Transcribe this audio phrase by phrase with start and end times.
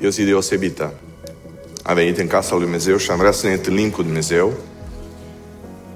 [0.00, 0.94] E o zi deosebită.
[1.82, 4.52] Am venit în casa lui Dumnezeu și am vrea să ne întâlnim cu Dumnezeu.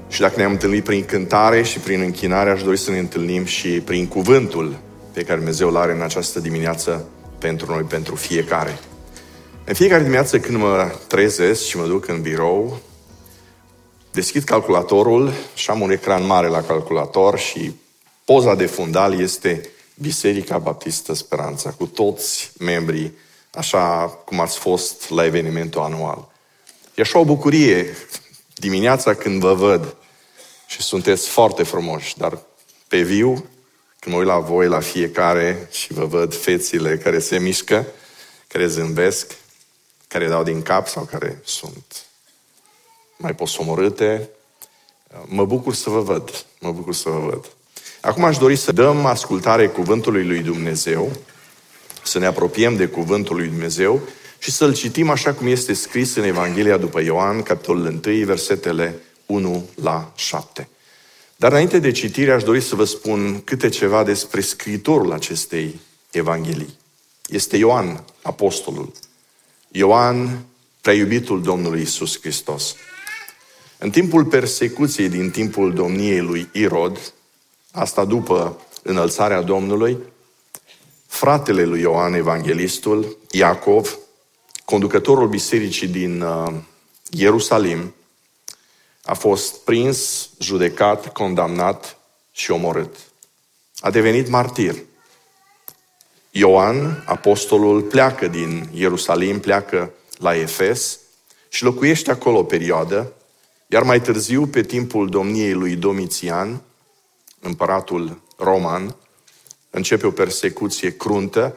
[0.09, 3.69] Și dacă ne-am întâlnit prin cântare și prin închinare, aș dori să ne întâlnim și
[3.69, 4.79] prin cuvântul
[5.13, 7.09] pe care Dumnezeu îl are în această dimineață
[7.39, 8.79] pentru noi, pentru fiecare.
[9.65, 12.81] În fiecare dimineață când mă trezesc și mă duc în birou,
[14.13, 17.75] deschid calculatorul și am un ecran mare la calculator și
[18.25, 23.13] poza de fundal este Biserica Baptistă Speranța, cu toți membrii
[23.53, 26.29] așa cum ați fost la evenimentul anual.
[26.95, 27.97] E așa o bucurie
[28.55, 29.97] dimineața când vă văd
[30.67, 32.39] și sunteți foarte frumoși, dar
[32.89, 33.45] pe viu,
[33.99, 37.87] când mă uit la voi, la fiecare și vă văd fețile care se mișcă,
[38.49, 39.37] care zâmbesc,
[40.09, 42.05] care dau din cap sau care sunt
[43.17, 44.29] mai posomorâte,
[45.25, 46.45] mă bucur să vă văd.
[46.61, 47.47] Mă bucur să vă văd.
[48.01, 51.13] Acum aș dori să dăm ascultare cuvântului lui Dumnezeu
[52.05, 54.01] să ne apropiem de Cuvântul lui Dumnezeu
[54.39, 59.69] și să-l citim așa cum este scris în Evanghelia după Ioan, capitolul 1, versetele 1
[59.83, 60.69] la 7.
[61.37, 65.81] Dar înainte de citire aș dori să vă spun câte ceva despre scriitorul acestei
[66.11, 66.77] Evanghelii.
[67.29, 68.93] Este Ioan, apostolul.
[69.69, 70.45] Ioan,
[70.81, 72.75] preiubitul Domnului Isus Hristos.
[73.79, 77.13] În timpul persecuției din timpul domniei lui Irod,
[77.71, 79.99] asta după înălțarea Domnului,
[81.11, 83.99] fratele lui Ioan Evanghelistul, Iacov,
[84.65, 86.55] conducătorul bisericii din uh,
[87.11, 87.95] Ierusalim,
[89.05, 91.97] a fost prins, judecat, condamnat
[92.33, 92.97] și omorât.
[93.81, 94.75] A devenit martir.
[96.31, 100.99] Ioan, apostolul, pleacă din Ierusalim, pleacă la Efes
[101.49, 103.13] și locuiește acolo o perioadă,
[103.67, 106.63] iar mai târziu, pe timpul domniei lui Domitian,
[107.41, 108.97] împăratul roman,
[109.71, 111.57] începe o persecuție cruntă,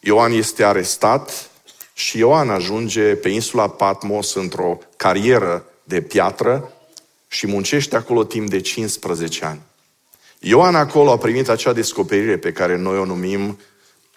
[0.00, 1.50] Ioan este arestat
[1.92, 6.72] și Ioan ajunge pe insula Patmos într-o carieră de piatră
[7.28, 9.60] și muncește acolo timp de 15 ani.
[10.38, 13.58] Ioan acolo a primit acea descoperire pe care noi o numim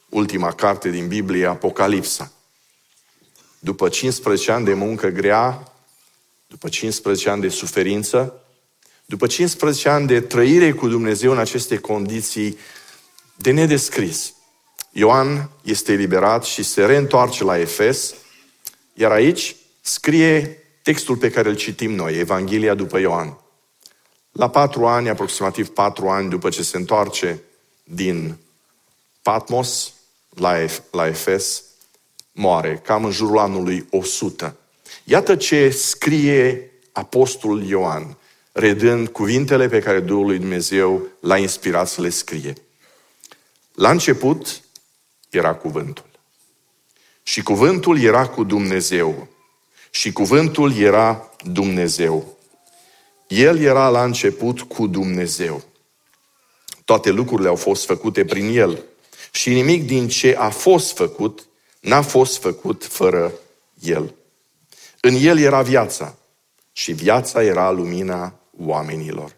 [0.09, 2.31] ultima carte din Biblie, Apocalipsa.
[3.59, 5.71] După 15 ani de muncă grea,
[6.47, 8.44] după 15 ani de suferință,
[9.05, 12.57] după 15 ani de trăire cu Dumnezeu în aceste condiții
[13.35, 14.33] de nedescris,
[14.91, 18.13] Ioan este eliberat și se reîntoarce la Efes,
[18.93, 23.37] iar aici scrie textul pe care îl citim noi, Evanghelia după Ioan.
[24.31, 27.41] La patru ani, aproximativ patru ani după ce se întoarce
[27.83, 28.37] din
[29.21, 29.93] Patmos
[30.29, 31.63] la, Ef- la Efes,
[32.31, 34.55] moare, cam în jurul anului 100.
[35.03, 38.17] Iată ce scrie apostolul Ioan
[38.57, 42.53] redând cuvintele pe care Duhul lui Dumnezeu l-a inspirat să le scrie.
[43.73, 44.61] La început
[45.29, 46.05] era cuvântul.
[47.23, 49.27] Și cuvântul era cu Dumnezeu.
[49.89, 52.37] Și cuvântul era Dumnezeu.
[53.27, 55.63] El era la început cu Dumnezeu.
[56.85, 58.83] Toate lucrurile au fost făcute prin El.
[59.31, 61.47] Și nimic din ce a fost făcut
[61.79, 63.33] n-a fost făcut fără
[63.79, 64.13] El.
[65.01, 66.17] În El era viața
[66.71, 69.35] și viața era lumina oamenilor.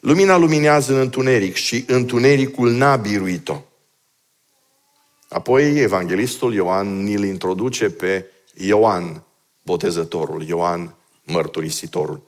[0.00, 3.62] Lumina luminează în întuneric și întunericul n-a biruit-o.
[5.28, 9.22] Apoi evanghelistul Ioan ni-l introduce pe Ioan,
[9.62, 12.22] botezătorul, Ioan, mărturisitorul.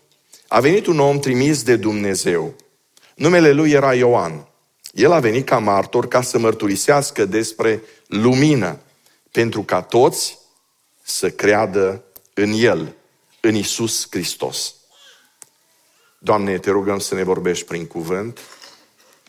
[0.49, 2.55] A venit un om trimis de Dumnezeu.
[3.15, 4.47] Numele lui era Ioan.
[4.93, 8.79] El a venit ca martor ca să mărturisească despre lumină,
[9.31, 10.39] pentru ca toți
[11.03, 12.05] să creadă
[12.35, 12.95] în El,
[13.41, 14.75] în Isus Hristos.
[16.25, 18.39] Doamne, te rugăm să ne vorbești prin cuvânt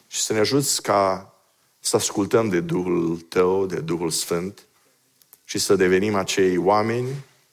[0.07, 1.33] și să ne ajuți ca
[1.79, 4.65] să ascultăm de Duhul Tău, de Duhul Sfânt
[5.43, 7.07] și să devenim acei oameni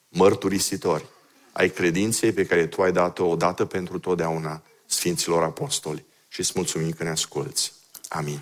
[0.09, 1.05] mărturisitori
[1.53, 6.05] ai credinței pe care Tu ai dat-o odată pentru totdeauna Sfinților Apostoli.
[6.29, 7.73] Și îți mulțumim că ne asculți.
[8.09, 8.41] Amin.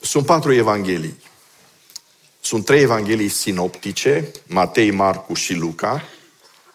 [0.00, 1.22] Sunt patru evanghelii.
[2.40, 6.02] Sunt trei evanghelii sinoptice, Matei, Marcu și Luca,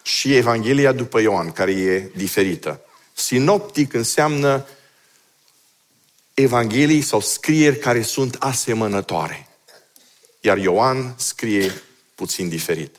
[0.02, 2.80] și Evanghelia după Ioan, care e diferită.
[3.18, 4.66] Sinoptic înseamnă
[6.34, 9.48] evanghelii sau scrieri care sunt asemănătoare.
[10.40, 11.82] Iar Ioan scrie
[12.14, 12.96] puțin diferit.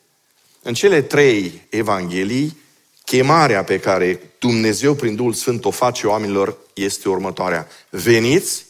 [0.61, 2.57] În cele trei evanghelii,
[3.05, 7.67] chemarea pe care Dumnezeu prin Duhul Sfânt o face oamenilor este următoarea.
[7.89, 8.65] Veniți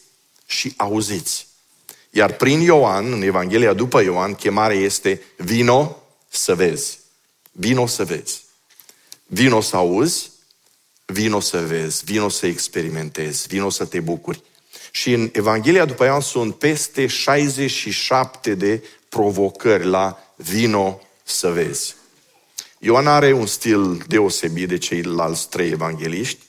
[0.46, 1.46] și auziți.
[2.10, 6.98] Iar prin Ioan, în Evanghelia după Ioan, chemarea este vino să vezi.
[7.52, 8.42] Vino să vezi.
[9.26, 10.30] Vino să auzi,
[11.12, 14.42] vino să vezi, vino să experimentezi, vino să te bucuri.
[14.90, 21.94] Și în Evanghelia după Ioan sunt peste 67 de provocări la vino să vezi.
[22.78, 26.44] Ioan are un stil deosebit de ceilalți trei evangeliști,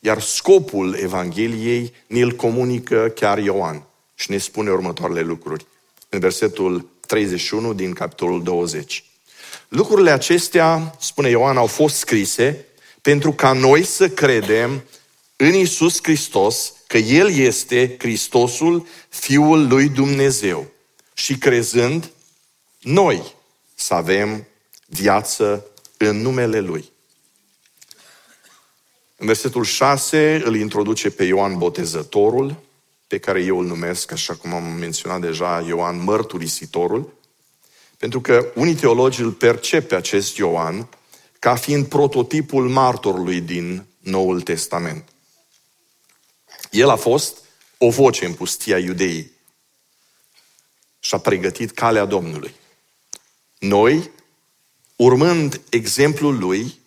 [0.00, 3.82] iar scopul Evangheliei ne-l comunică chiar Ioan
[4.14, 5.66] și ne spune următoarele lucruri.
[6.08, 9.04] În versetul 31 din capitolul 20.
[9.68, 12.66] Lucrurile acestea, spune Ioan, au fost scrise
[13.02, 14.84] pentru ca noi să credem
[15.36, 20.66] în Isus Hristos că El este Hristosul, Fiul lui Dumnezeu.
[21.14, 22.10] Și crezând,
[22.80, 23.34] noi
[23.74, 24.46] să avem
[24.86, 25.66] viață
[25.96, 26.90] în numele Lui.
[29.16, 32.56] În versetul 6 îl introduce pe Ioan Botezătorul,
[33.06, 37.14] pe care eu îl numesc, așa cum am menționat deja, Ioan Mărturisitorul,
[37.98, 40.88] pentru că unii teologi îl percep pe acest Ioan
[41.42, 45.08] ca fiind prototipul martorului din Noul Testament.
[46.70, 47.36] El a fost
[47.78, 49.30] o voce în pustia iudeii
[51.00, 52.54] și a pregătit calea Domnului.
[53.58, 54.10] Noi,
[54.96, 56.78] urmând exemplul lui,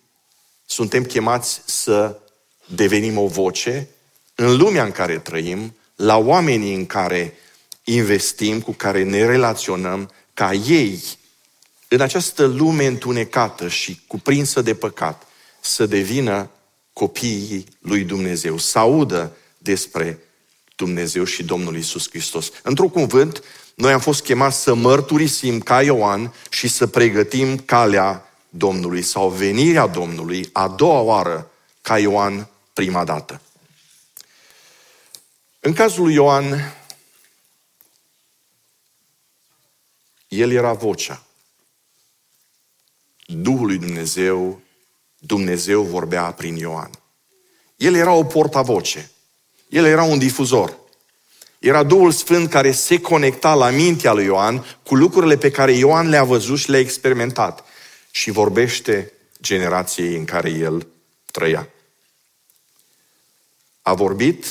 [0.65, 2.19] suntem chemați să
[2.65, 3.87] devenim o voce
[4.35, 7.33] în lumea în care trăim, la oamenii în care
[7.83, 11.03] investim, cu care ne relaționăm, ca ei,
[11.87, 15.27] în această lume întunecată și cuprinsă de păcat,
[15.61, 16.49] să devină
[16.93, 20.19] copiii lui Dumnezeu, să audă despre
[20.75, 22.51] Dumnezeu și Domnul Isus Hristos.
[22.63, 23.43] Într-un cuvânt,
[23.75, 29.87] noi am fost chemați să mărturisim ca Ioan și să pregătim calea Domnului sau venirea
[29.87, 31.51] Domnului a doua oară
[31.81, 33.41] ca Ioan prima dată.
[35.59, 36.75] În cazul lui Ioan,
[40.27, 41.24] el era vocea.
[43.25, 44.61] Duhul lui Dumnezeu,
[45.19, 46.89] Dumnezeu vorbea prin Ioan.
[47.75, 49.11] El era o portavoce.
[49.69, 50.77] El era un difuzor.
[51.59, 56.09] Era Duhul Sfânt care se conecta la mintea lui Ioan cu lucrurile pe care Ioan
[56.09, 57.63] le-a văzut și le-a experimentat.
[58.11, 59.11] Și vorbește
[59.41, 60.87] generației în care el
[61.31, 61.69] trăia.
[63.81, 64.45] A vorbit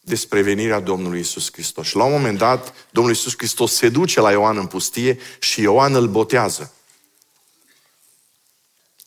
[0.00, 1.86] despre venirea Domnului Isus Hristos.
[1.86, 5.60] Și la un moment dat, Domnul Isus Hristos se duce la Ioan în pustie și
[5.60, 6.72] Ioan îl botează.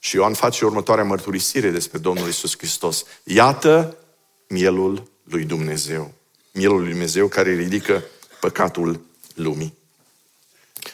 [0.03, 3.06] Și Ioan face următoarea mărturisire despre Domnul Isus Hristos.
[3.24, 3.98] Iată
[4.48, 6.13] mielul lui Dumnezeu.
[6.51, 8.03] Mielul lui Dumnezeu care ridică
[8.39, 9.01] păcatul
[9.36, 9.74] lumii.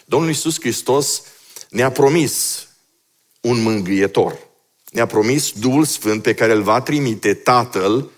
[0.06, 1.21] Domnul Isus Hristos
[1.69, 2.68] ne-a promis
[3.42, 4.38] un mângâietor.
[4.92, 8.09] Ne-a promis Duhul Sfânt pe care îl va trimite Tatăl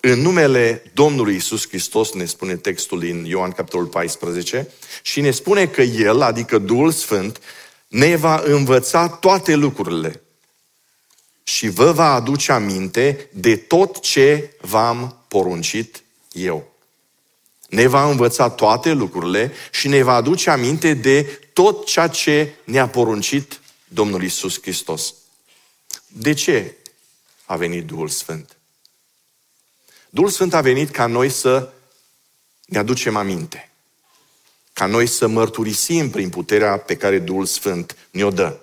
[0.00, 4.68] în numele Domnului Isus Hristos, ne spune textul din Ioan capitolul 14,
[5.02, 7.40] și ne spune că El, adică Duhul Sfânt,
[7.88, 10.20] ne va învăța toate lucrurile
[11.42, 16.02] și vă va aduce aminte de tot ce v-am poruncit
[16.32, 16.74] eu.
[17.68, 21.22] Ne va învăța toate lucrurile și ne va aduce aminte de
[21.52, 25.14] tot ceea ce ne-a poruncit Domnul Isus Hristos.
[26.06, 26.76] De ce
[27.44, 28.56] a venit Duhul Sfânt?
[30.10, 31.72] Duhul Sfânt a venit ca noi să
[32.66, 33.65] ne aducem aminte.
[34.76, 38.56] Ca noi să mărturisim prin puterea pe care Duhul Sfânt ne-o dă.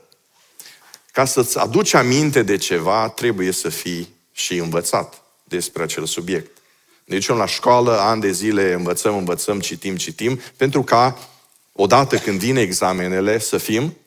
[1.12, 6.58] Ca să-ți aduci aminte de ceva, trebuie să fii și învățat despre acel subiect.
[7.06, 11.30] Deci la școală, ani de zile, învățăm, învățăm, citim, citim, pentru ca,
[11.72, 13.98] odată când vine examenele, să fim,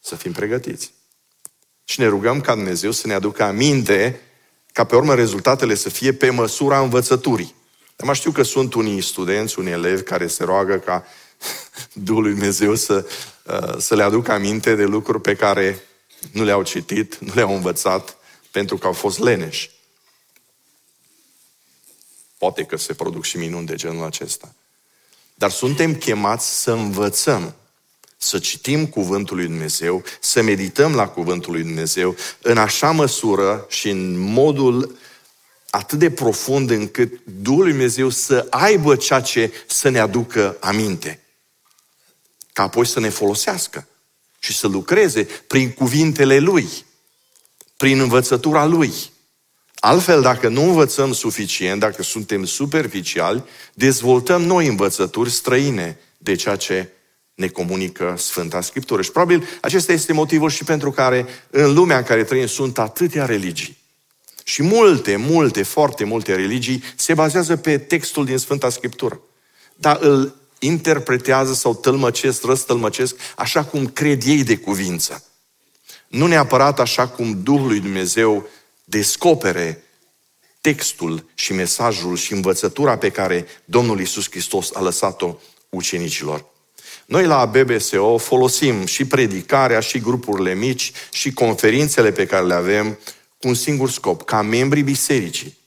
[0.00, 0.92] să fim pregătiți.
[1.84, 4.20] Și ne rugăm ca Dumnezeu să ne aducă aminte
[4.72, 7.54] ca pe urmă rezultatele să fie pe măsura învățăturii.
[7.96, 11.04] Dar știu că sunt unii studenți, unii elevi care se roagă ca
[11.92, 13.06] Duhul lui Dumnezeu să,
[13.44, 15.82] uh, să le aducă aminte de lucruri pe care
[16.32, 18.16] nu le-au citit, nu le-au învățat,
[18.50, 19.70] pentru că au fost leneși.
[22.38, 24.54] Poate că se produc și minuni de genul acesta.
[25.34, 27.54] Dar suntem chemați să învățăm
[28.16, 33.88] să citim Cuvântul lui Dumnezeu, să medităm la Cuvântul lui Dumnezeu în așa măsură și
[33.88, 34.98] în modul
[35.70, 41.20] atât de profund încât Duhul lui Dumnezeu să aibă ceea ce să ne aducă aminte.
[42.60, 43.86] Ca apoi să ne folosească
[44.38, 46.68] și să lucreze prin cuvintele Lui,
[47.76, 48.92] prin învățătura Lui.
[49.74, 56.88] Altfel, dacă nu învățăm suficient, dacă suntem superficiali, dezvoltăm noi învățături străine de ceea ce
[57.34, 59.02] ne comunică Sfânta Scriptură.
[59.02, 63.24] Și probabil acesta este motivul și pentru care în lumea în care trăim sunt atâtea
[63.24, 63.78] religii.
[64.44, 69.20] Și multe, multe, foarte multe religii se bazează pe textul din Sfânta Scriptură.
[69.74, 75.24] Dar îl interpretează sau tălmăcesc, răstălmăcesc, așa cum cred ei de cuvință.
[76.08, 78.48] Nu neapărat așa cum Duhul lui Dumnezeu
[78.84, 79.84] descopere
[80.60, 85.36] textul și mesajul și învățătura pe care Domnul Isus Hristos a lăsat-o
[85.68, 86.44] ucenicilor.
[87.06, 92.98] Noi la BBSO folosim și predicarea, și grupurile mici, și conferințele pe care le avem
[93.38, 95.58] cu un singur scop, ca membrii bisericii,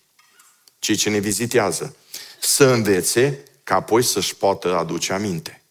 [0.80, 1.96] cei ce ne vizitează,
[2.40, 5.64] să învețe ca apoi să-și poată aduce aminte.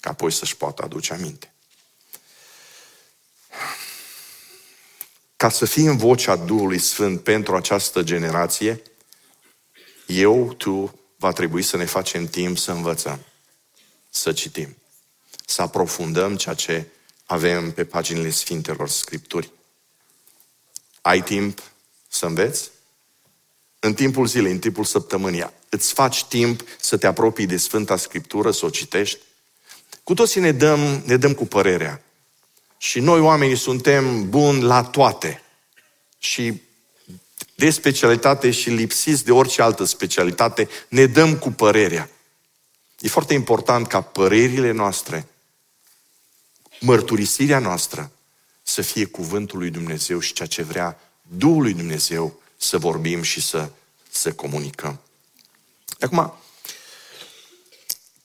[0.00, 1.54] Ca apoi să-și poată aduce aminte.
[5.36, 8.82] Ca să fim vocea Duhului Sfânt pentru această generație,
[10.06, 13.24] eu, tu, va trebui să ne facem timp să învățăm,
[14.10, 14.76] să citim,
[15.46, 16.86] să aprofundăm ceea ce
[17.26, 19.50] avem pe paginile Sfintelor Scripturi.
[21.00, 21.62] Ai timp
[22.08, 22.70] să înveți?
[23.84, 28.50] În timpul zilei, în timpul săptămânii, îți faci timp să te apropii de Sfânta Scriptură,
[28.50, 29.18] să o citești?
[30.02, 32.02] Cu toții ne dăm, ne dăm cu părerea.
[32.78, 35.42] Și noi oamenii suntem buni la toate.
[36.18, 36.62] Și
[37.54, 42.10] de specialitate și lipsiți de orice altă specialitate, ne dăm cu părerea.
[42.98, 45.28] E foarte important ca părerile noastre,
[46.80, 48.10] mărturisirea noastră,
[48.62, 53.42] să fie cuvântul lui Dumnezeu și ceea ce vrea Duhul lui Dumnezeu să vorbim și
[53.42, 53.68] să,
[54.10, 55.00] să comunicăm.
[56.00, 56.34] Acum,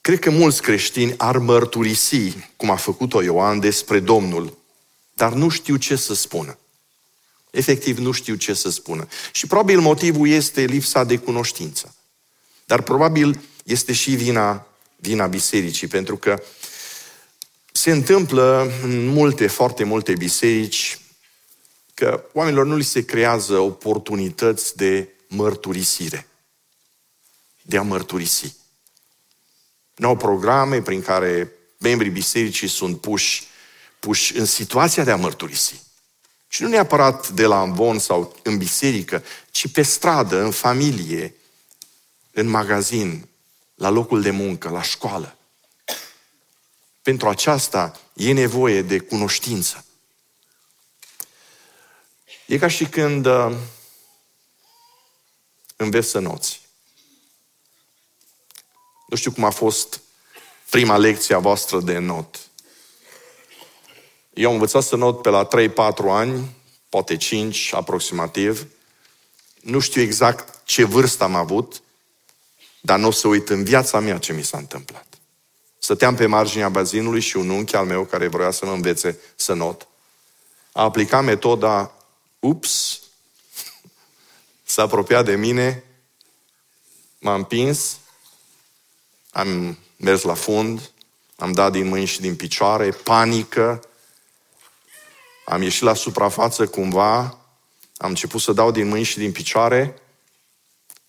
[0.00, 4.58] cred că mulți creștini ar mărturisi, cum a făcut-o Ioan, despre Domnul,
[5.14, 6.58] dar nu știu ce să spună.
[7.50, 9.08] Efectiv, nu știu ce să spună.
[9.32, 11.94] Și probabil motivul este lipsa de cunoștință.
[12.64, 14.66] Dar probabil este și vina,
[14.96, 16.42] vina bisericii, pentru că
[17.72, 20.99] se întâmplă în multe, foarte multe biserici
[22.00, 26.26] că oamenilor nu li se creează oportunități de mărturisire.
[27.62, 28.56] De a mărturisi.
[29.96, 33.46] Nu au programe prin care membrii bisericii sunt puși,
[33.98, 35.82] puși în situația de a mărturisi.
[36.48, 41.34] Și nu neapărat de la ambon sau în biserică, ci pe stradă, în familie,
[42.32, 43.28] în magazin,
[43.74, 45.36] la locul de muncă, la școală.
[47.02, 49.84] Pentru aceasta e nevoie de cunoștință.
[52.50, 53.52] E ca și când uh,
[55.76, 56.60] înveți să noți.
[59.06, 60.00] Nu știu cum a fost
[60.70, 62.38] prima lecție a voastră de not.
[64.34, 65.48] Eu am învățat să not pe la 3-4
[66.08, 66.56] ani,
[66.88, 68.66] poate 5 aproximativ.
[69.60, 71.82] Nu știu exact ce vârstă am avut,
[72.80, 75.06] dar nu o să uit în viața mea ce mi s-a întâmplat.
[75.78, 79.52] Stăteam pe marginea bazinului și un unchi al meu care vrea să mă învețe să
[79.52, 79.88] not.
[80.72, 81.94] A aplicat metoda
[82.40, 83.00] ups,
[84.62, 85.84] s-a apropiat de mine,
[87.18, 87.98] m-a împins,
[89.30, 90.90] am mers la fund,
[91.36, 93.80] am dat din mâini și din picioare, panică,
[95.44, 97.20] am ieșit la suprafață cumva,
[97.96, 100.02] am început să dau din mâini și din picioare,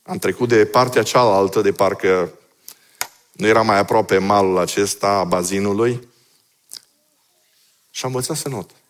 [0.04, 2.34] am trecut de partea cealaltă, de parcă
[3.32, 6.08] nu era mai aproape malul acesta a bazinului.
[7.90, 8.81] Și am învățat să not.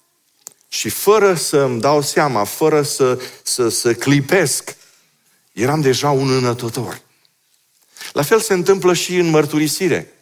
[0.74, 4.76] Și fără să îmi dau seama, fără să, să, să clipesc,
[5.52, 7.02] eram deja un înătător.
[8.14, 10.14] La fel se întâmplă și în mărturisire.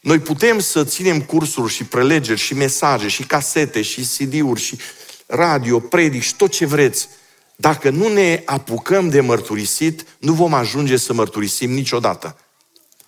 [0.00, 4.78] Noi putem să ținem cursuri și prelegeri și mesaje și casete și CD-uri și
[5.26, 7.08] radio, predici și tot ce vreți.
[7.56, 12.36] Dacă nu ne apucăm de mărturisit, nu vom ajunge să mărturisim niciodată.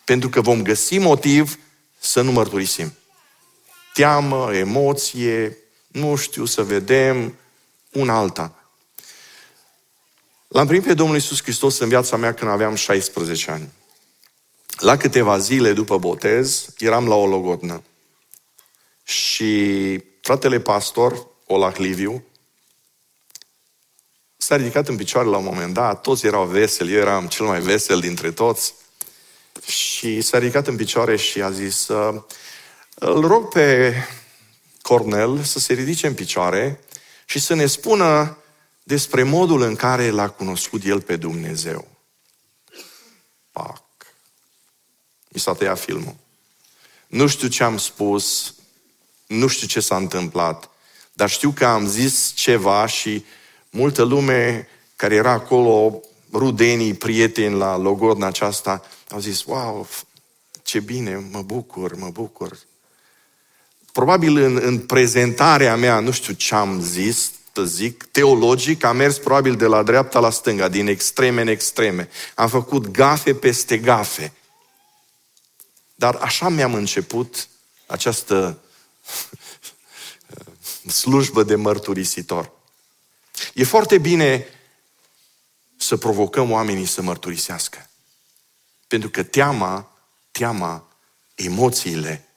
[0.04, 1.59] Pentru că vom găsi motiv
[1.99, 2.92] să nu mărturisim.
[3.95, 5.57] Teamă, emoție,
[5.88, 7.38] nu știu, să vedem
[7.92, 8.52] un alta.
[10.49, 13.73] L-am primit pe Domnul Isus Hristos în viața mea când aveam 16 ani.
[14.78, 17.83] La câteva zile după botez, eram la o logodnă.
[19.04, 22.25] Și fratele pastor, Olah Liviu,
[24.37, 27.61] s-a ridicat în picioare la un moment dat, toți erau veseli, eu eram cel mai
[27.61, 28.75] vesel dintre toți.
[29.66, 31.88] Și s-a ridicat în picioare și a zis,
[32.95, 33.95] îl rog pe
[34.88, 36.80] Cornel să se ridice în picioare
[37.26, 38.37] și să ne spună
[38.83, 41.88] despre modul în care l-a cunoscut el pe Dumnezeu.
[43.50, 43.83] Pac.
[45.28, 46.16] Mi s-a tăiat filmul.
[47.07, 48.54] Nu știu ce am spus,
[49.26, 50.71] nu știu ce s-a întâmplat,
[51.12, 53.25] dar știu că am zis ceva și
[53.71, 56.00] multă lume care era acolo,
[56.33, 59.88] rudenii, prieteni la logodna aceasta, au zis, wow,
[60.62, 62.59] ce bine, mă bucur, mă bucur.
[63.98, 69.18] Probabil în, în prezentarea mea, nu știu ce am zis, să zic, teologic, am mers
[69.18, 72.08] probabil de la dreapta la stânga, din extreme în extreme.
[72.34, 74.32] Am făcut gafe peste gafe.
[75.94, 77.48] Dar așa mi-am început
[77.86, 78.58] această
[81.00, 82.52] slujbă de mărturisitor.
[83.54, 84.46] E foarte bine
[85.76, 87.90] să provocăm oamenii să mărturisească.
[88.86, 89.98] Pentru că teama,
[90.30, 90.88] teama,
[91.34, 92.27] emoțiile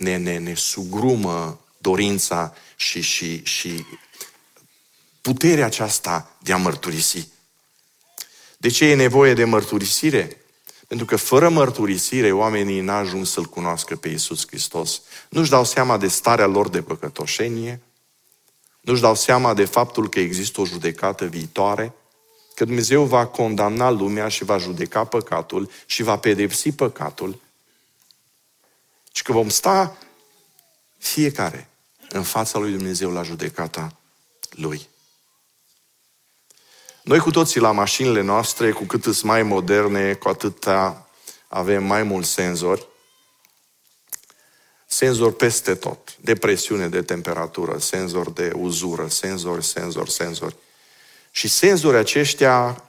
[0.00, 3.84] ne, ne, ne sugrumă dorința și, și, și
[5.20, 7.28] puterea aceasta de a mărturisi.
[8.56, 10.36] De ce e nevoie de mărturisire?
[10.86, 15.02] Pentru că fără mărturisire oamenii n-ajung să-L cunoască pe Iisus Hristos.
[15.28, 17.80] Nu-și dau seama de starea lor de păcătoșenie,
[18.80, 21.92] nu-și dau seama de faptul că există o judecată viitoare,
[22.54, 27.40] că Dumnezeu va condamna lumea și va judeca păcatul și va pedepsi păcatul
[29.12, 29.96] și că vom sta
[30.98, 31.68] fiecare
[32.08, 33.96] în fața lui Dumnezeu la judecata
[34.50, 34.88] lui.
[37.02, 40.66] Noi cu toții la mașinile noastre, cu cât sunt mai moderne, cu atât
[41.48, 42.86] avem mai mulți senzori.
[44.86, 46.16] Senzori peste tot.
[46.20, 50.56] De presiune, de temperatură, senzori de uzură, senzori, senzori, senzori.
[51.30, 52.84] Și senzorii aceștia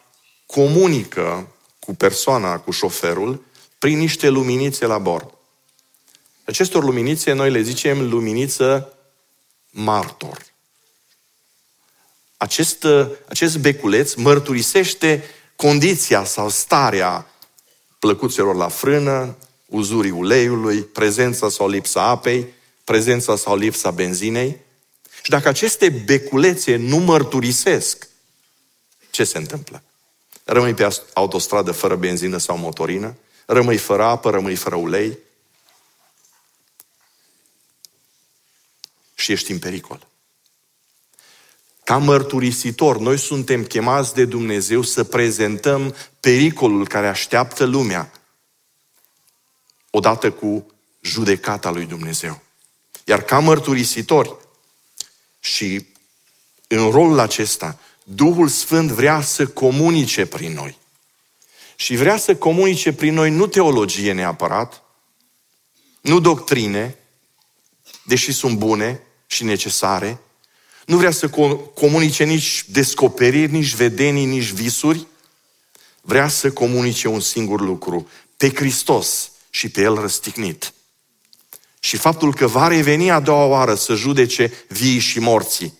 [0.45, 1.47] comunică
[1.79, 3.45] cu persoana, cu șoferul,
[3.77, 5.33] prin niște luminițe la bord.
[6.45, 8.93] Acestor luminițe noi le zicem luminiță
[9.69, 10.51] martor
[12.41, 12.87] acest,
[13.29, 15.23] acest beculeț mărturisește
[15.55, 17.27] condiția sau starea
[17.99, 22.47] plăcuțelor la frână, uzurii uleiului, prezența sau lipsa apei,
[22.83, 24.57] prezența sau lipsa benzinei.
[25.23, 28.07] Și dacă aceste beculețe nu mărturisesc,
[29.09, 29.83] ce se întâmplă?
[30.43, 35.17] Rămâi pe autostradă fără benzină sau motorină, rămâi fără apă, rămâi fără ulei
[39.21, 40.07] și ești în pericol.
[41.83, 48.11] Ca mărturisitor, noi suntem chemați de Dumnezeu să prezentăm pericolul care așteaptă lumea
[49.89, 52.41] odată cu judecata lui Dumnezeu.
[53.05, 54.35] Iar ca mărturisitori
[55.39, 55.85] și
[56.67, 60.77] în rolul acesta, Duhul Sfânt vrea să comunice prin noi.
[61.75, 64.83] Și vrea să comunice prin noi nu teologie neapărat,
[66.01, 66.97] nu doctrine,
[68.03, 70.19] deși sunt bune și necesare,
[70.85, 71.29] nu vrea să
[71.73, 75.07] comunice nici descoperiri, nici vedenii, nici visuri.
[76.01, 78.09] Vrea să comunice un singur lucru.
[78.37, 80.73] Pe Hristos și pe El răstignit.
[81.79, 85.73] Și faptul că va reveni a doua oară să judece vii și morții.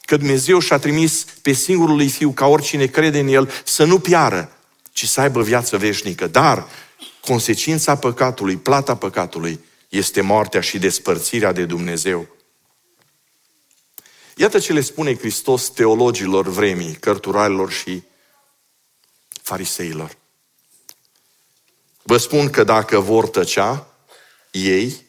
[0.00, 3.98] Că Dumnezeu și-a trimis pe singurul lui Fiu ca oricine crede în El să nu
[3.98, 4.52] piară,
[4.92, 6.26] ci să aibă viață veșnică.
[6.26, 6.68] Dar
[7.20, 12.28] consecința păcatului, plata păcatului, este moartea și despărțirea de Dumnezeu.
[14.36, 18.02] Iată ce le spune Hristos teologilor vremii, cărturarilor și
[19.42, 20.16] fariseilor.
[22.02, 23.94] Vă spun că dacă vor tăcea,
[24.50, 25.06] ei,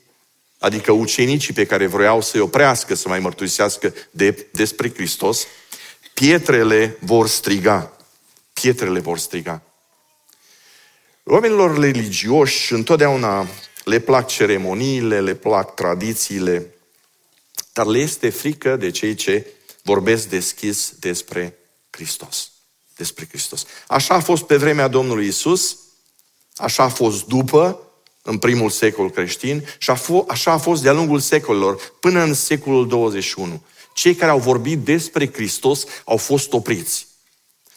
[0.60, 5.48] adică ucenicii pe care vreau să-i oprească să mai mărturisească de, despre Hristos,
[6.14, 7.98] pietrele vor striga.
[8.54, 9.62] Pietrele vor striga.
[11.24, 13.48] Oamenilor religioși întotdeauna
[13.90, 16.74] le plac ceremoniile, le plac tradițiile,
[17.74, 19.48] dar le este frică de cei ce
[19.84, 21.58] vorbesc deschis despre
[21.90, 22.52] Hristos.
[22.96, 23.66] Despre Hristos.
[23.88, 25.78] Așa a fost pe vremea Domnului Isus,
[26.56, 27.80] așa a fost după,
[28.22, 29.92] în primul secol creștin, și
[30.28, 33.62] așa a fost de-a lungul secolelor, până în secolul 21.
[33.94, 37.08] Cei care au vorbit despre Hristos au fost opriți.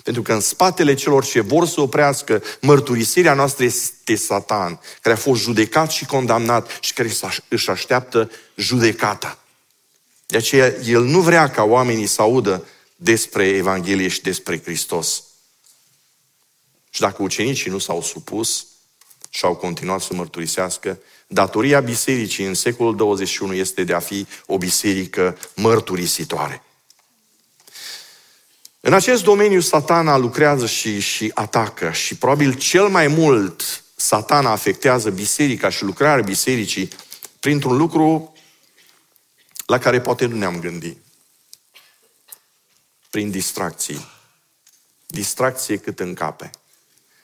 [0.03, 5.19] Pentru că în spatele celor ce vor să oprească mărturisirea noastră este Satan, care a
[5.19, 7.11] fost judecat și condamnat și care
[7.49, 9.38] își așteaptă judecata.
[10.27, 15.23] De aceea, el nu vrea ca oamenii să audă despre Evanghelie și despre Hristos.
[16.91, 18.67] Și dacă ucenicii nu s-au supus
[19.31, 24.59] și au continuat să mărturisească, datoria bisericii în secolul 21 este de a fi o
[24.59, 26.62] biserică mărturisitoare.
[28.85, 35.11] În acest domeniu satana lucrează și, și atacă și probabil cel mai mult satana afectează
[35.11, 36.88] biserica și lucrarea bisericii
[37.40, 38.33] printr-un lucru
[39.66, 40.99] la care poate nu ne-am gândit.
[43.11, 44.07] Prin distracții.
[45.07, 46.51] Distracție cât în cape.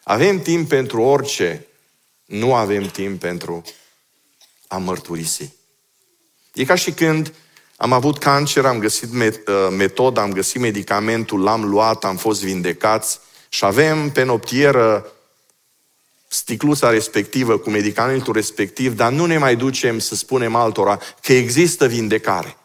[0.03, 1.67] Avem timp pentru orice,
[2.25, 3.63] nu avem timp pentru
[4.67, 5.53] a mărturisi.
[6.55, 7.35] E ca și când
[7.81, 9.33] am avut cancer, am găsit uh,
[9.77, 15.13] metoda, am găsit medicamentul, l-am luat, am fost vindecați și avem pe noptieră
[16.29, 21.87] sticluța respectivă cu medicamentul respectiv, dar nu ne mai ducem să spunem altora că există
[21.87, 22.57] vindecare.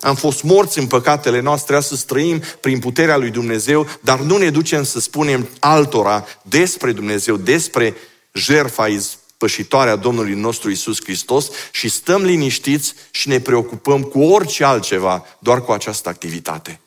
[0.00, 4.50] Am fost morți în păcatele noastre, să trăim prin puterea lui Dumnezeu, dar nu ne
[4.50, 7.96] ducem să spunem altora despre Dumnezeu, despre
[8.32, 8.88] jertfa
[9.36, 15.26] izpășitoare a Domnului nostru Isus Hristos și stăm liniștiți și ne preocupăm cu orice altceva,
[15.38, 16.80] doar cu această activitate.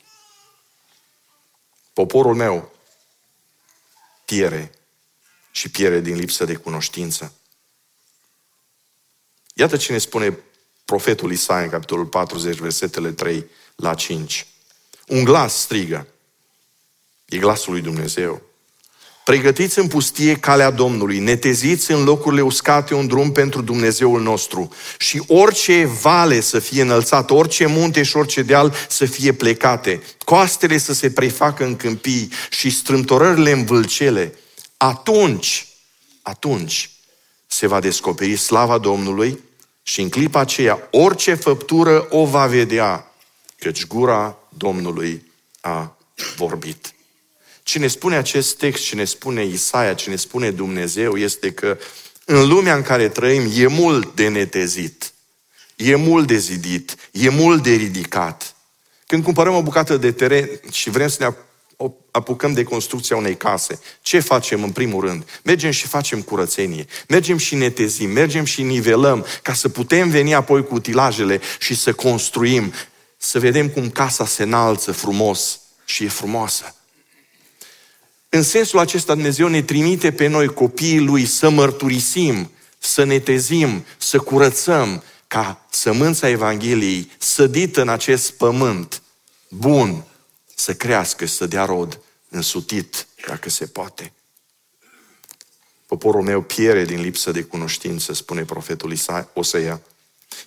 [1.94, 2.72] Poporul meu
[4.26, 4.72] piere
[5.52, 7.34] și piere din lipsă de cunoștință.
[9.54, 10.38] Iată ce ne spune
[10.86, 14.48] profetul Isaia în capitolul 40, versetele 3 la 5.
[15.08, 16.08] Un glas strigă.
[17.26, 18.42] E glasul lui Dumnezeu.
[19.30, 25.24] Pregătiți în pustie calea Domnului, neteziți în locurile uscate un drum pentru Dumnezeul nostru și
[25.28, 30.94] orice vale să fie înălțat, orice munte și orice deal să fie plecate, coastele să
[30.94, 34.34] se prefacă în câmpii și strâmtorările în vâlcele.
[34.78, 35.68] Atunci,
[36.22, 36.89] atunci
[37.48, 39.39] se va descoperi slava Domnului
[39.84, 43.12] și în clipa aceea orice făptură o va vedea,
[43.60, 45.98] căci gura Domnului a
[46.36, 46.94] vorbit.
[47.70, 51.78] Cine spune acest text, cine spune Isaia, cine spune Dumnezeu, este că
[52.26, 55.14] în lumea în care trăim e mult de netezit,
[55.76, 58.56] e mult de zidit, e mult de ridicat.
[59.06, 61.34] Când cumpărăm o bucată de teren și vrem să ne
[62.12, 65.40] apucăm de construcția unei case, ce facem în primul rând?
[65.44, 70.66] Mergem și facem curățenie, mergem și netezim, mergem și nivelăm ca să putem veni apoi
[70.66, 72.74] cu utilajele și să construim,
[73.18, 76.74] să vedem cum casa se înalță frumos și e frumoasă.
[78.30, 84.20] În sensul acesta Dumnezeu ne trimite pe noi, copiii Lui, să mărturisim, să netezim, să
[84.20, 89.02] curățăm, ca sămânța Evangheliei sădită în acest pământ
[89.50, 90.04] bun
[90.56, 94.13] să crească, să dea rod însutit, dacă se poate.
[95.86, 98.94] Poporul meu piere din lipsă de cunoștință, spune profetul
[99.34, 99.82] Osea.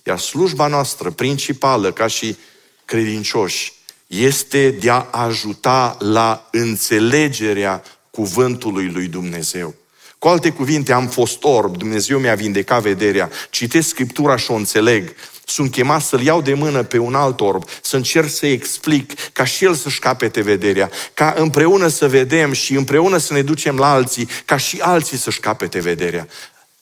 [0.03, 2.37] Iar slujba noastră principală, ca și
[2.85, 3.73] credincioși,
[4.19, 9.73] este de a ajuta la înțelegerea cuvântului lui Dumnezeu.
[10.19, 15.15] Cu alte cuvinte, am fost orb, Dumnezeu mi-a vindecat vederea, citesc Scriptura și o înțeleg.
[15.45, 19.43] Sunt chemat să-l iau de mână pe un alt orb, să încerc să explic, ca
[19.43, 23.91] și el să-și capete vederea, ca împreună să vedem și împreună să ne ducem la
[23.91, 26.27] alții, ca și alții să-și capete vederea.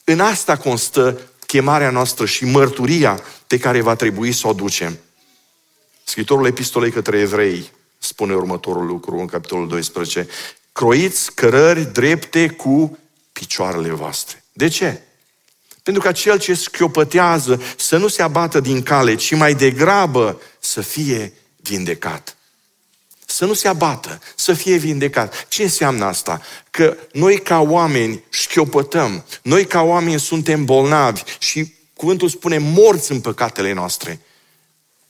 [0.04, 4.98] În asta constă chemarea noastră și mărturia pe care va trebui să o ducem.
[6.04, 10.28] Scritorul epistolei către evrei spune următorul lucru în capitolul 12.
[10.72, 12.98] Croiți cărări drepte cu
[13.32, 14.44] picioarele voastre.
[14.52, 15.00] De ce?
[15.82, 20.80] Pentru că cel ce schiopătează să nu se abată din cale, ci mai degrabă să
[20.80, 22.36] fie vindecat.
[23.26, 25.46] Să nu se abată, să fie vindecat.
[25.48, 26.40] Ce înseamnă asta?
[26.70, 33.20] Că noi ca oameni șchiopătăm, noi ca oameni suntem bolnavi și cuvântul spune morți în
[33.20, 34.20] păcatele noastre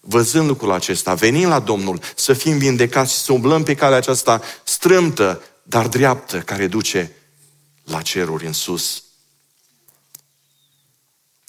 [0.04, 4.42] văzând lucrul acesta, venind la Domnul, să fim vindecați și să umblăm pe calea aceasta
[4.64, 7.16] strâmtă, dar dreaptă, care duce
[7.84, 9.04] la ceruri în sus.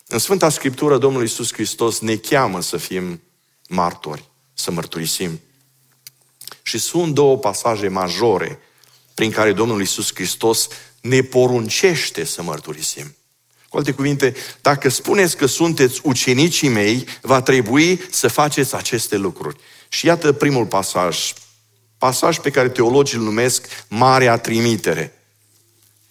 [0.08, 3.22] În Sfânta Scriptură, Domnul Iisus Hristos ne cheamă să fim
[3.68, 5.40] martori, să mărturisim.
[6.62, 8.60] Și sunt două pasaje majore
[9.14, 10.68] prin care Domnul Iisus Hristos
[11.02, 13.16] ne poruncește să mărturisim.
[13.74, 19.58] Cu alte cuvinte, dacă spuneți că sunteți ucenicii mei, va trebui să faceți aceste lucruri.
[19.90, 21.34] Și iată primul pasaj,
[21.98, 25.24] pasaj pe care teologii îl numesc Marea Trimitere.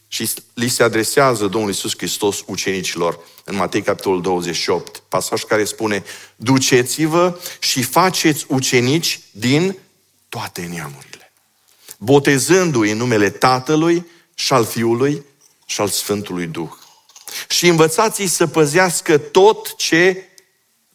[0.08, 6.04] Și li se adresează Domnul Iisus Hristos ucenicilor în Matei capitolul 28, pasaj care spune
[6.36, 9.76] Duceți-vă și faceți ucenici din
[10.28, 11.32] toate neamurile,
[11.98, 15.24] botezându-i în numele Tatălui și al Fiului
[15.66, 16.80] și al Sfântului Duh
[17.48, 20.26] și învățați-i să păzească tot ce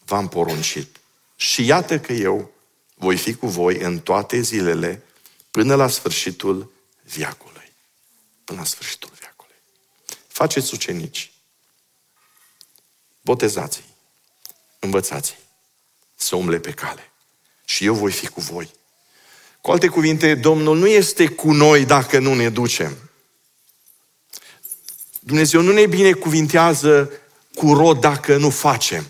[0.04, 0.96] v-am poruncit.
[1.36, 2.50] Și iată că eu
[2.94, 5.02] voi fi cu voi în toate zilele
[5.50, 6.72] până la sfârșitul
[7.02, 7.72] viacului.
[8.44, 9.56] Până la sfârșitul viacului.
[10.28, 11.32] Faceți ucenici.
[13.20, 13.84] Botezați-i.
[14.78, 15.36] Învățați-i
[16.14, 17.10] să umble pe cale.
[17.64, 18.70] Și eu voi fi cu voi.
[19.60, 23.07] Cu alte cuvinte, Domnul nu este cu noi dacă nu ne ducem.
[25.28, 27.10] Dumnezeu nu ne binecuvintează
[27.54, 29.06] cu rod dacă nu facem.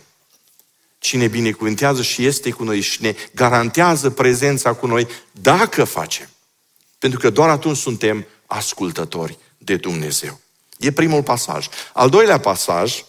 [0.99, 6.29] Ci ne binecuvintează și este cu noi și ne garantează prezența cu noi dacă facem.
[6.99, 10.41] Pentru că doar atunci suntem ascultători de Dumnezeu.
[10.79, 11.69] E primul pasaj.
[11.93, 13.05] Al doilea pasaj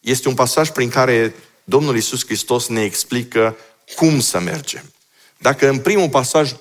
[0.00, 3.56] este un pasaj prin care Domnul Isus Hristos ne explică
[3.96, 4.92] cum să mergem.
[5.38, 6.52] Dacă în primul pasaj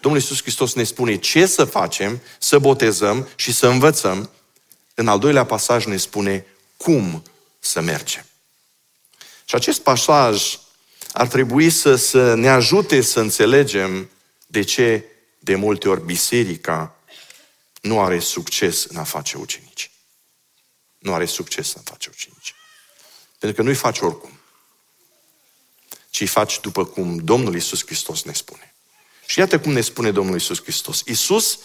[0.00, 4.30] Domnul Iisus Hristos ne spune ce să facem, să botezăm și să învățăm.
[4.94, 7.22] În al doilea pasaj ne spune cum
[7.58, 8.26] să mergem.
[9.44, 10.58] Și acest pasaj
[11.12, 14.10] ar trebui să, să ne ajute să înțelegem
[14.46, 15.04] de ce
[15.38, 16.96] de multe ori biserica
[17.80, 19.90] nu are succes în a face ucenici.
[20.98, 22.54] Nu are succes în a face ucenici.
[23.38, 24.38] Pentru că nu-i faci oricum.
[26.10, 28.74] Ci îi faci după cum Domnul Isus Hristos ne spune.
[29.26, 31.02] Și iată cum ne spune Domnul Isus Hristos.
[31.06, 31.58] Isus,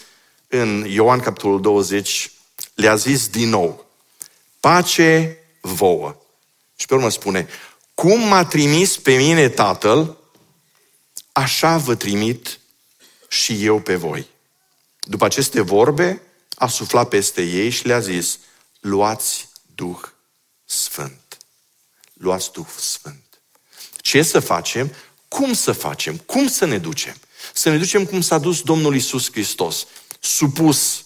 [0.48, 2.32] în Ioan capitolul 20,
[2.80, 3.86] le-a zis din nou,
[4.60, 6.16] pace vouă.
[6.76, 7.48] Și pe urmă spune,
[7.94, 10.16] cum m-a trimis pe mine Tatăl,
[11.32, 12.60] așa vă trimit
[13.28, 14.26] și eu pe voi.
[15.00, 16.22] După aceste vorbe,
[16.54, 18.38] a suflat peste ei și le-a zis,
[18.80, 20.00] luați Duh
[20.64, 21.36] Sfânt.
[22.12, 23.40] Luați Duh Sfânt.
[23.96, 24.94] Ce să facem?
[25.28, 26.16] Cum să facem?
[26.16, 27.16] Cum să ne ducem?
[27.54, 29.86] Să ne ducem cum s-a dus Domnul Isus Hristos,
[30.20, 31.04] supus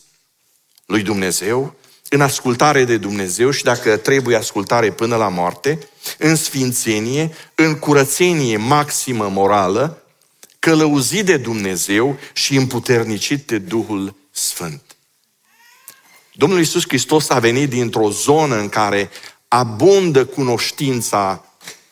[0.86, 1.74] lui Dumnezeu,
[2.08, 5.78] în ascultare de Dumnezeu și dacă trebuie ascultare până la moarte,
[6.18, 10.02] în sfințenie, în curățenie maximă morală,
[10.58, 14.82] călăuzit de Dumnezeu și împuternicit de Duhul Sfânt.
[16.32, 19.10] Domnul Iisus Hristos a venit dintr-o zonă în care
[19.48, 21.44] abundă cunoștința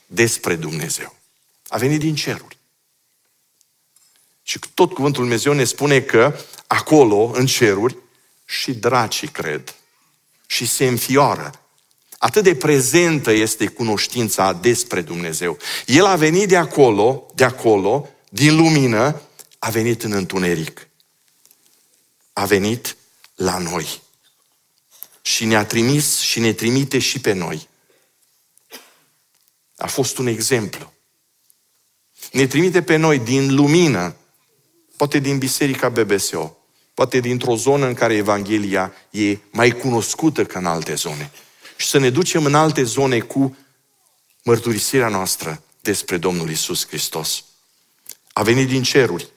[0.07, 1.16] despre Dumnezeu.
[1.68, 2.59] A venit din ceruri.
[4.42, 7.96] Și tot cuvântul Dumnezeu ne spune că acolo, în ceruri,
[8.44, 9.74] și dracii cred
[10.46, 11.50] și se înfioară.
[12.18, 15.59] Atât de prezentă este cunoștința despre Dumnezeu.
[15.87, 19.20] El a venit de acolo, de acolo, din lumină,
[19.59, 20.88] a venit în întuneric.
[22.33, 22.96] A venit
[23.35, 24.00] la noi.
[25.22, 27.68] Și ne-a trimis și ne trimite și pe noi.
[29.76, 30.92] A fost un exemplu.
[32.33, 34.16] Ne trimite pe noi din lumină,
[34.96, 36.57] poate din Biserica BBSO,
[37.03, 41.31] poate dintr-o zonă în care Evanghelia e mai cunoscută ca în alte zone.
[41.77, 43.57] Și să ne ducem în alte zone cu
[44.43, 47.45] mărturisirea noastră despre Domnul Isus Hristos.
[48.33, 49.29] A venit din ceruri.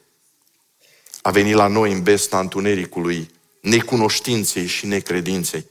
[1.21, 5.65] A venit la noi în besna întunericului, necunoștinței și necredinței.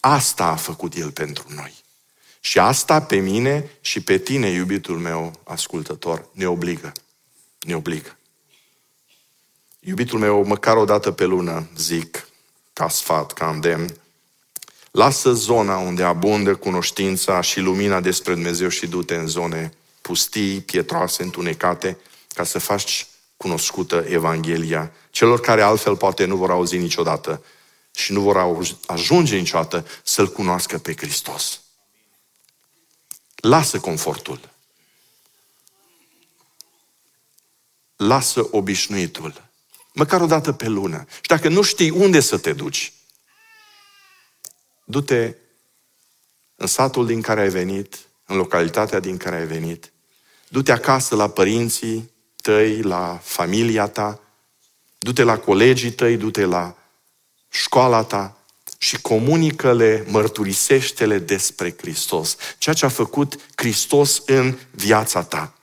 [0.00, 1.74] Asta a făcut El pentru noi.
[2.40, 6.92] Și asta pe mine și pe tine, iubitul meu ascultător, ne obligă.
[7.60, 8.14] Ne obligă.
[9.80, 12.28] Iubitul meu, măcar o dată pe lună, zic,
[12.72, 13.96] ca sfat, ca îndemn,
[14.90, 21.22] lasă zona unde abundă cunoștința și lumina despre Dumnezeu și du-te în zone pustii, pietroase,
[21.22, 21.98] întunecate,
[22.34, 27.44] ca să faci cunoscută Evanghelia celor care altfel poate nu vor auzi niciodată
[27.94, 31.60] și nu vor ajunge niciodată să-L cunoască pe Hristos.
[33.34, 34.40] Lasă confortul.
[37.96, 39.49] Lasă obișnuitul.
[39.92, 41.06] Măcar o dată pe lună.
[41.14, 42.92] Și dacă nu știi unde să te duci,
[44.84, 45.34] du-te
[46.56, 49.92] în satul din care ai venit, în localitatea din care ai venit,
[50.48, 54.20] du-te acasă la părinții tăi, la familia ta,
[54.98, 56.76] du-te la colegii tăi, du-te la
[57.48, 58.36] școala ta
[58.78, 62.36] și comunică-le, mărturisește-le despre Hristos.
[62.58, 65.54] Ceea ce a făcut Hristos în viața ta.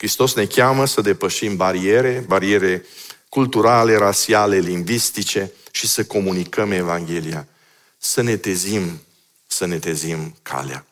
[0.00, 2.84] Hristos ne cheamă să depășim bariere, bariere
[3.28, 7.48] culturale, rasiale, lingvistice și să comunicăm Evanghelia.
[7.98, 9.00] Să ne tezim,
[9.46, 10.86] să ne tezim calea.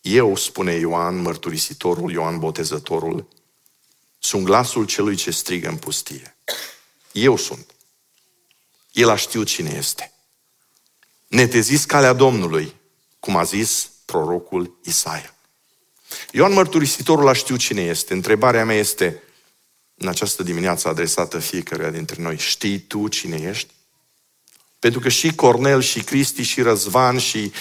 [0.00, 3.28] Eu, spune Ioan, mărturisitorul, Ioan Botezătorul,
[4.18, 6.36] sunt glasul celui ce strigă în pustie.
[7.12, 7.66] Eu sunt.
[8.92, 10.12] El a știut cine este.
[11.28, 12.74] Netezis calea Domnului,
[13.20, 15.31] cum a zis prorocul Isaia.
[16.30, 18.12] Ioan Mărturisitorul a știut cine este.
[18.12, 19.22] Întrebarea mea este,
[19.94, 23.70] în această dimineață adresată fiecăruia dintre noi, știi tu cine ești?
[24.78, 27.52] Pentru că și Cornel, și Cristi, și Răzvan, și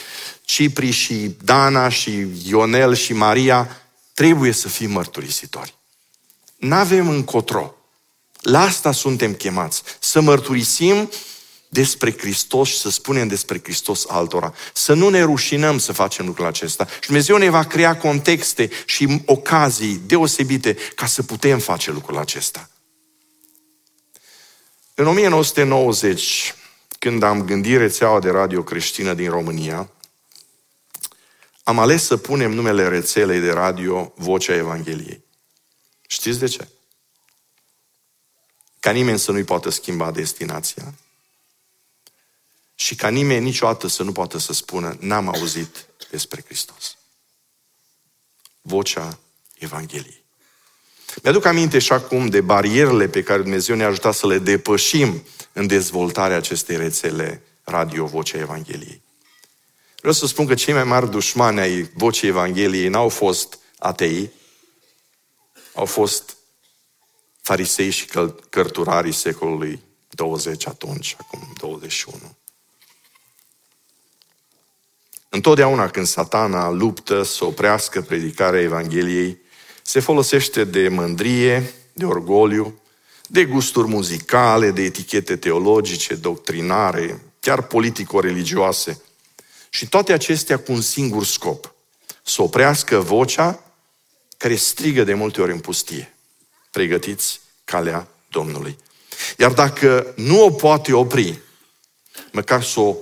[0.42, 3.82] Cipri, și Dana, și Ionel, și Maria
[4.14, 5.76] trebuie să fim mărturisitori.
[6.58, 7.76] N-avem încotro.
[8.42, 9.84] La asta suntem chemați.
[10.00, 11.10] Să mărturisim
[11.74, 14.54] despre Hristos și să spunem despre Hristos altora.
[14.74, 16.88] Să nu ne rușinăm să facem lucrul acesta.
[16.88, 22.70] Și Dumnezeu ne va crea contexte și ocazii deosebite ca să putem face lucrul acesta.
[24.94, 26.56] În 1990,
[27.00, 29.90] când am gândit rețeaua de radio creștină din România,
[31.64, 35.24] am ales să punem numele rețelei de radio Vocea Evangheliei.
[36.08, 36.68] Știți de ce?
[38.80, 40.94] Ca nimeni să nu-i poată schimba destinația,
[42.82, 46.98] și ca nimeni niciodată să nu poată să spună, n-am auzit despre Hristos.
[48.62, 49.20] Vocea
[49.54, 50.24] Evangheliei.
[51.24, 55.68] Mi-aduc aminte și acum de barierele pe care Dumnezeu ne-a ajutat să le depășim în
[55.68, 59.02] dezvoltarea acestei rețele radio Vocea Evangheliei.
[59.98, 64.32] Vreau să spun că cei mai mari dușmani ai Vocii Evangheliei n-au fost atei,
[65.74, 66.38] au fost
[67.42, 68.06] farisei și
[68.50, 72.40] cărturarii secolului 20 atunci, acum 21.
[75.34, 79.38] Întotdeauna când satana luptă să oprească predicarea Evangheliei,
[79.82, 82.82] se folosește de mândrie, de orgoliu,
[83.28, 89.02] de gusturi muzicale, de etichete teologice, doctrinare, chiar politico-religioase.
[89.70, 91.74] Și toate acestea cu un singur scop.
[92.24, 93.64] Să oprească vocea
[94.38, 96.14] care strigă de multe ori în pustie.
[96.72, 98.78] Pregătiți calea Domnului.
[99.38, 101.40] Iar dacă nu o poate opri,
[102.32, 102.96] măcar să o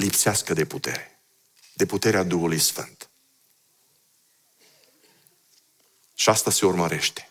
[0.00, 1.20] lipsească de putere.
[1.74, 3.08] De puterea Duhului Sfânt.
[6.14, 7.28] Și asta se urmărește.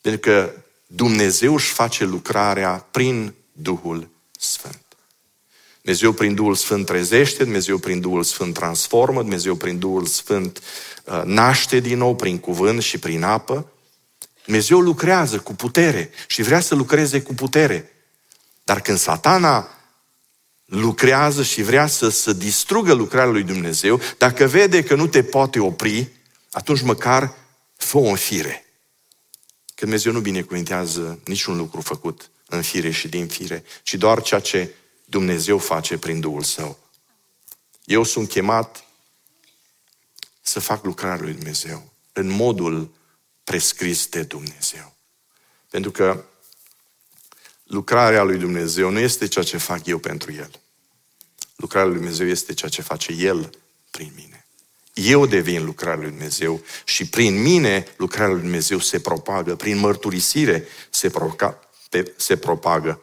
[0.00, 0.52] Pentru că
[0.86, 4.84] Dumnezeu își face lucrarea prin Duhul Sfânt.
[5.80, 10.62] Dumnezeu prin Duhul Sfânt trezește, Dumnezeu prin Duhul Sfânt transformă, Dumnezeu prin Duhul Sfânt
[11.04, 13.72] uh, naște din nou prin cuvânt și prin apă.
[14.44, 17.92] Dumnezeu lucrează cu putere și vrea să lucreze cu putere.
[18.64, 19.73] Dar când satana
[20.64, 25.60] lucrează și vrea să, să distrugă lucrarea lui Dumnezeu, dacă vede că nu te poate
[25.60, 26.08] opri,
[26.50, 27.34] atunci măcar
[27.76, 28.64] fă o în fire.
[29.66, 34.40] Că Dumnezeu nu binecuvintează niciun lucru făcut în fire și din fire, ci doar ceea
[34.40, 34.74] ce
[35.04, 36.78] Dumnezeu face prin Duhul Său.
[37.84, 38.84] Eu sunt chemat
[40.40, 42.90] să fac lucrarea lui Dumnezeu în modul
[43.44, 44.94] prescris de Dumnezeu.
[45.70, 46.24] Pentru că
[47.74, 50.50] lucrarea lui Dumnezeu nu este ceea ce fac eu pentru El.
[51.56, 53.50] Lucrarea lui Dumnezeu este ceea ce face El
[53.90, 54.46] prin mine.
[54.94, 60.68] Eu devin lucrarea lui Dumnezeu și prin mine lucrarea lui Dumnezeu se propagă, prin mărturisire
[60.90, 61.68] se, proca,
[62.16, 63.02] se propagă.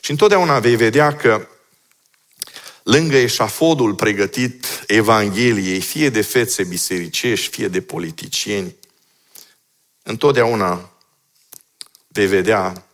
[0.00, 1.48] Și întotdeauna vei vedea că
[2.82, 8.76] lângă eșafodul pregătit Evangheliei, fie de fețe bisericești, fie de politicieni,
[10.02, 10.92] întotdeauna
[12.08, 12.87] vei vedea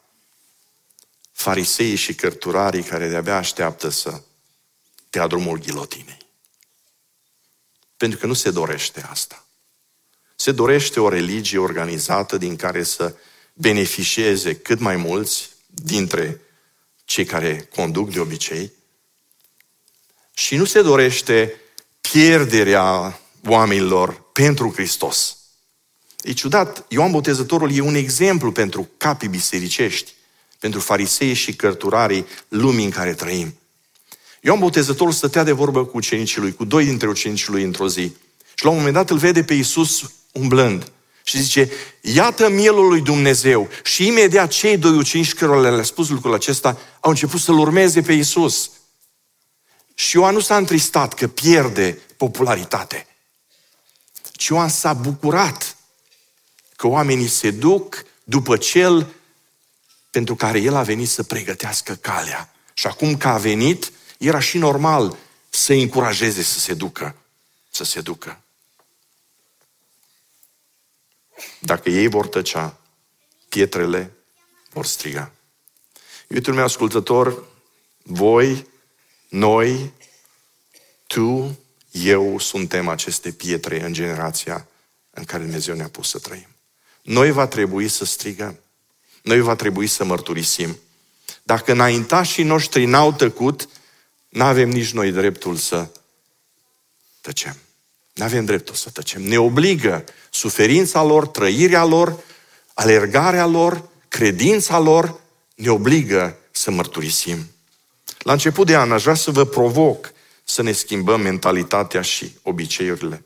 [1.45, 4.23] fariseii și cărturarii care de-abia așteaptă să
[5.11, 6.27] dea drumul ghilotinei.
[7.97, 9.47] Pentru că nu se dorește asta.
[10.37, 13.15] Se dorește o religie organizată din care să
[13.53, 16.41] beneficieze cât mai mulți dintre
[17.05, 18.73] cei care conduc de obicei.
[20.35, 21.61] Și nu se dorește
[22.01, 25.37] pierderea oamenilor pentru Hristos.
[26.23, 30.15] E ciudat, Ioan Botezătorul e un exemplu pentru capii bisericești,
[30.65, 33.59] pentru farisei și cărturarii lumii în care trăim.
[34.41, 38.13] Ioan Botezătorul stătea de vorbă cu ucenicii lui, cu doi dintre ucenicii lui într-o zi.
[38.55, 40.93] Și la un moment dat îl vede pe Iisus umblând.
[41.23, 43.69] Și zice, iată mielul lui Dumnezeu.
[43.83, 48.13] Și imediat cei doi ucenici cărora le-a spus lucrul acesta au început să-L urmeze pe
[48.13, 48.71] Iisus.
[49.95, 53.07] Și Ioan nu s-a întristat că pierde popularitate.
[54.33, 55.77] Ci Ioan s-a bucurat
[56.77, 59.15] că oamenii se duc după cel
[60.15, 62.53] pentru care el a venit să pregătească calea.
[62.75, 65.17] Și acum că a venit, era și normal
[65.51, 67.17] să-i încurajeze să se ducă.
[67.71, 68.41] Să se ducă.
[71.61, 72.81] Dacă ei vor tăcea,
[73.49, 74.13] pietrele
[74.73, 75.33] vor striga.
[76.29, 77.45] Iubitul meu ascultător,
[78.03, 78.67] voi,
[79.29, 79.93] noi,
[81.07, 81.59] tu,
[81.91, 84.69] eu suntem aceste pietre în generația
[85.11, 86.49] în care Dumnezeu ne-a pus să trăim.
[87.03, 88.64] Noi va trebui să strigăm.
[89.25, 90.79] Noi va trebui să mărturisim.
[91.43, 93.69] Dacă înaintașii noștri n-au tăcut,
[94.29, 95.89] nu avem nici noi dreptul să
[97.21, 97.57] tăcem.
[98.13, 99.23] Nu avem dreptul să tăcem.
[99.23, 102.19] Ne obligă suferința lor, trăirea lor,
[102.75, 105.21] alergarea lor, credința lor,
[105.55, 107.51] ne obligă să mărturisim.
[108.19, 110.13] La început de an aș vrea să vă provoc
[110.45, 113.23] să ne schimbăm mentalitatea și obiceiurile.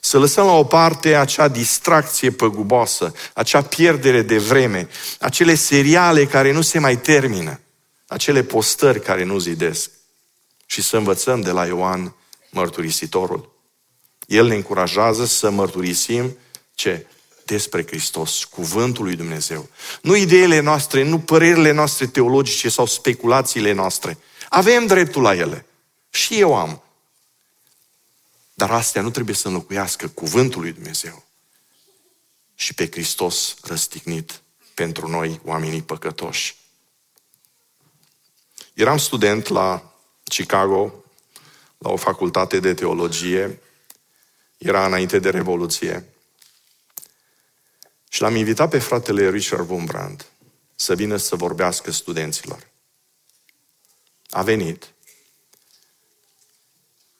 [0.00, 4.88] Să lăsăm la o parte acea distracție păguboasă, acea pierdere de vreme,
[5.20, 7.60] acele seriale care nu se mai termină,
[8.06, 9.90] acele postări care nu zidesc
[10.66, 12.14] și să învățăm de la Ioan
[12.50, 13.52] mărturisitorul.
[14.26, 16.36] El ne încurajează să mărturisim
[16.74, 17.06] ce?
[17.44, 19.68] Despre Hristos, cuvântul lui Dumnezeu.
[20.02, 24.18] Nu ideile noastre, nu părerile noastre teologice sau speculațiile noastre.
[24.48, 25.66] Avem dreptul la ele.
[26.10, 26.82] Și eu am.
[28.54, 31.24] Dar astea nu trebuie să înlocuiască cuvântul lui Dumnezeu
[32.54, 34.42] și pe Hristos răstignit
[34.74, 36.56] pentru noi, oamenii păcătoși.
[38.74, 39.94] Eram student la
[40.24, 41.04] Chicago,
[41.78, 43.60] la o facultate de teologie,
[44.58, 46.08] era înainte de Revoluție.
[48.08, 50.26] Și l-am invitat pe fratele Richard Wumbrand
[50.74, 52.70] să vină să vorbească studenților.
[54.30, 54.92] A venit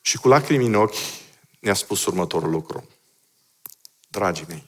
[0.00, 1.23] și cu lacrimi în ochi
[1.64, 2.88] ne-a spus următorul lucru.
[4.08, 4.64] Dragii mei,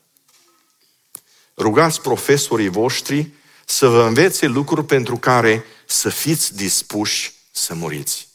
[1.57, 3.31] rugați profesorii voștri
[3.65, 8.29] să vă învețe lucruri pentru care să fiți dispuși să muriți.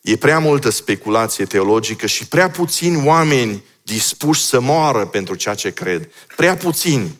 [0.00, 5.72] E prea multă speculație teologică și prea puțini oameni dispuși să moară pentru ceea ce
[5.72, 6.10] cred.
[6.36, 7.18] Prea puțini.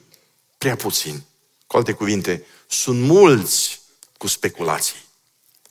[0.58, 1.26] Prea puțini.
[1.66, 3.80] Cu alte cuvinte, sunt mulți
[4.16, 5.04] cu speculații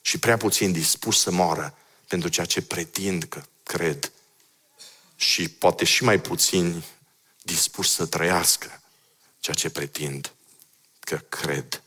[0.01, 1.77] și prea puțini dispuși să moară
[2.07, 4.11] pentru ceea ce pretind că cred
[5.19, 6.85] și poate și mai puțini
[7.41, 8.81] dispuși să trăiască
[9.39, 10.33] ceea ce pretind
[10.99, 11.83] că cred.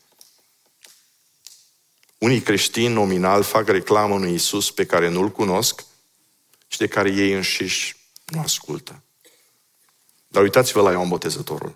[2.17, 5.83] Unii creștini nominal fac reclamă unui Isus pe care nu-L cunosc
[6.67, 9.01] și de care ei înșiși nu ascultă.
[10.27, 11.75] Dar uitați-vă la Ioan Botezătorul.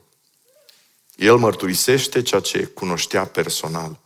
[1.15, 3.99] El mărturisește ceea ce cunoștea personal.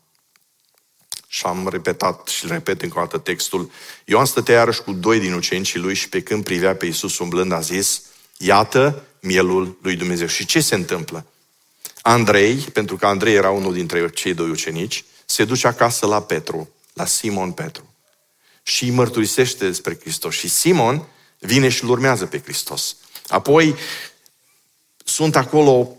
[1.33, 3.71] Și am repetat și repet încă o dată textul.
[4.05, 7.51] Ioan stătea iarăși cu doi din ucenicii lui și pe când privea pe Iisus umblând
[7.51, 8.01] a zis,
[8.37, 10.27] iată mielul lui Dumnezeu.
[10.27, 11.25] Și ce se întâmplă?
[12.01, 16.69] Andrei, pentru că Andrei era unul dintre cei doi ucenici, se duce acasă la Petru,
[16.93, 17.93] la Simon Petru.
[18.63, 20.35] Și îi mărturisește despre Hristos.
[20.35, 21.07] Și Simon
[21.39, 22.95] vine și îl urmează pe Hristos.
[23.27, 23.75] Apoi
[25.03, 25.95] sunt acolo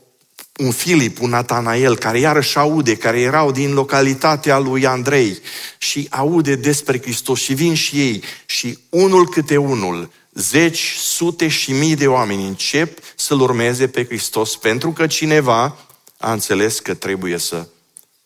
[0.57, 5.39] un Filip, un Natanael, care iarăși aude, care erau din localitatea lui Andrei
[5.79, 11.73] și aude despre Hristos și vin și ei și unul câte unul, zeci, sute și
[11.73, 15.77] mii de oameni încep să-L urmeze pe Hristos pentru că cineva
[16.19, 17.67] a înțeles că trebuie să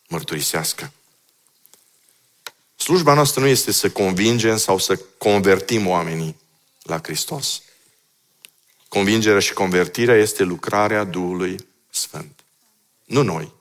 [0.07, 0.91] mărturisească.
[2.75, 6.35] Slujba noastră nu este să convingem sau să convertim oamenii
[6.81, 7.61] la Hristos.
[8.87, 11.57] Convingerea și convertirea este lucrarea Duhului
[11.97, 12.39] Sfânt.
[13.05, 13.53] Nu noi,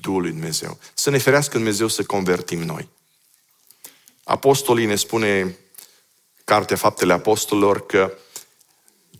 [0.00, 0.78] Duhul lui Dumnezeu.
[0.94, 2.88] Să ne ferească Dumnezeu să convertim noi.
[4.24, 5.56] Apostolii ne spune
[6.44, 8.12] Cartea Faptele Apostolilor că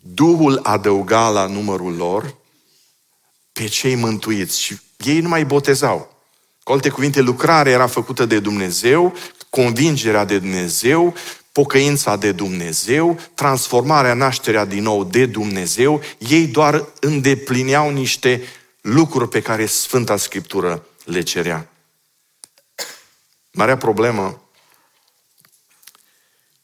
[0.00, 2.36] Duhul adăuga la numărul lor
[3.52, 6.16] pe cei mântuiți și ei nu mai botezau.
[6.62, 9.14] Cu alte cuvinte, lucrarea era făcută de Dumnezeu,
[9.50, 11.14] convingerea de Dumnezeu,
[11.52, 18.42] pocăința de Dumnezeu, transformarea, nașterea din nou de Dumnezeu, ei doar îndeplineau niște
[18.82, 21.70] lucruri pe care Sfânta Scriptură le cerea.
[23.52, 24.50] Marea problemă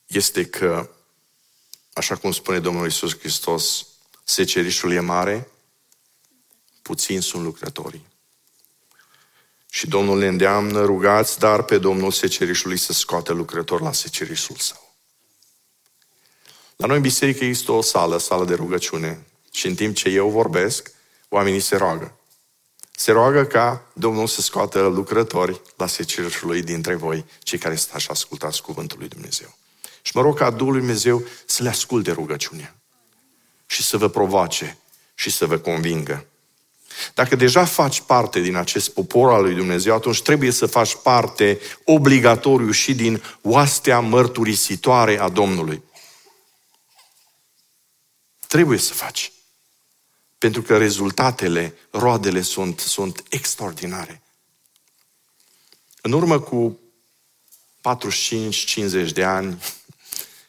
[0.07, 0.91] este că,
[1.93, 3.87] așa cum spune Domnul Isus Hristos,
[4.25, 5.51] secerișul e mare,
[6.83, 8.07] puțini sunt lucrătorii.
[9.71, 14.97] Și Domnul ne îndeamnă, rugați, dar pe Domnul secerișului să scoate lucrător la secerișul său.
[16.77, 19.27] La noi în biserică există o sală, sală de rugăciune.
[19.53, 20.91] Și în timp ce eu vorbesc,
[21.29, 22.13] oamenii se roagă.
[22.91, 28.03] Se roagă ca Domnul să scoată lucrători la secerișul lui dintre voi, cei care stați
[28.03, 29.57] și ascultați cuvântul lui Dumnezeu.
[30.03, 32.75] Și mă rog ca Duhul lui Dumnezeu să le asculte rugăciunea
[33.67, 34.79] și să vă provoace
[35.15, 36.27] și să vă convingă.
[37.15, 41.61] Dacă deja faci parte din acest popor al lui Dumnezeu, atunci trebuie să faci parte
[41.85, 45.83] obligatoriu și din oastea mărturisitoare a Domnului.
[48.47, 49.33] Trebuie să faci.
[50.39, 54.23] Pentru că rezultatele, roadele sunt, sunt extraordinare.
[56.03, 56.79] În urmă cu
[59.09, 59.63] 45-50 de ani,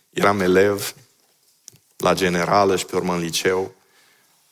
[0.10, 0.96] eram elev
[1.98, 3.76] la generală și pe urmă în liceu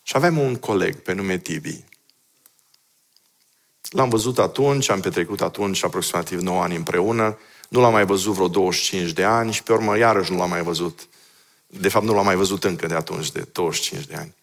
[0.03, 1.83] și aveam un coleg pe nume Tibi.
[3.89, 7.37] L-am văzut atunci, am petrecut atunci aproximativ 9 ani împreună,
[7.69, 10.63] nu l-am mai văzut vreo 25 de ani și pe urmă iarăși nu l-am mai
[10.63, 11.07] văzut.
[11.67, 14.35] De fapt, nu l-am mai văzut încă de atunci, de 25 de ani.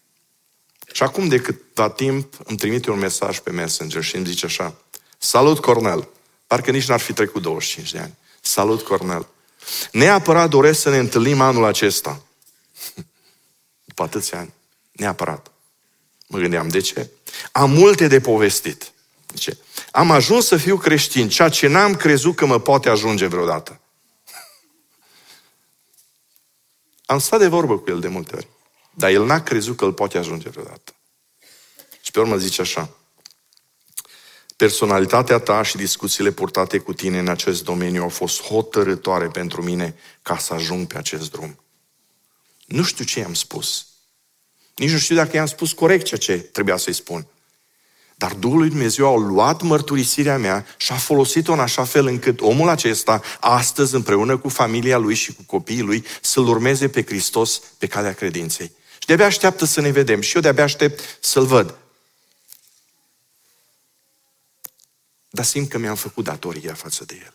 [0.95, 4.75] Și acum de câtva timp îmi trimite un mesaj pe Messenger și îmi zice așa,
[5.19, 6.09] Salut, Cornel!
[6.47, 8.15] Parcă nici n-ar fi trecut 25 de ani.
[8.41, 9.27] Salut, Cornel!
[9.93, 12.23] Neapărat doresc să ne întâlnim anul acesta.
[13.85, 14.53] După atâția ani.
[14.93, 15.51] Neapărat.
[16.27, 17.11] Mă gândeam, de ce?
[17.53, 18.93] Am multe de povestit.
[19.35, 19.59] Zice,
[19.91, 23.81] am ajuns să fiu creștin, ceea ce n-am crezut că mă poate ajunge vreodată.
[27.07, 28.49] Am stat de vorbă cu el de multe ori,
[28.95, 30.95] dar el n-a crezut că îl poate ajunge vreodată.
[32.01, 32.97] Și pe urmă zice așa,
[34.57, 39.95] personalitatea ta și discuțiile purtate cu tine în acest domeniu au fost hotărătoare pentru mine
[40.23, 41.59] ca să ajung pe acest drum.
[42.67, 43.87] Nu știu ce i-am spus.
[44.77, 47.27] Nici nu știu dacă i-am spus corect ceea ce trebuia să-i spun.
[48.17, 52.41] Dar Duhul lui Dumnezeu a luat mărturisirea mea și a folosit-o în așa fel încât
[52.41, 57.63] omul acesta, astăzi, împreună cu familia lui și cu copiii lui, să-L urmeze pe Hristos
[57.79, 58.73] pe calea credinței.
[59.05, 60.21] Și de-abia așteaptă să ne vedem.
[60.21, 61.79] Și eu de-abia aștept să-l văd.
[65.31, 67.35] Dar simt că mi-am făcut datoria față de el.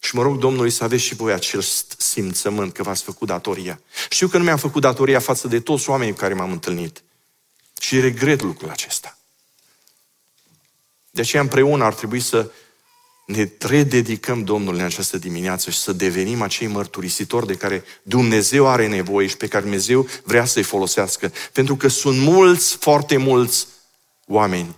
[0.00, 1.60] Și mă rog Domnului să aveți și voi acel
[1.98, 3.80] simțământ că v-ați făcut datoria.
[4.10, 7.02] Știu că nu mi-am făcut datoria față de toți oamenii cu care m-am întâlnit.
[7.80, 9.18] Și regret lucrul acesta.
[11.10, 12.50] De aceea împreună ar trebui să
[13.26, 18.86] ne rededicăm Domnului în această dimineață și să devenim acei mărturisitori de care Dumnezeu are
[18.86, 21.32] nevoie și pe care Dumnezeu vrea să-i folosească.
[21.52, 23.66] Pentru că sunt mulți, foarte mulți
[24.26, 24.76] oameni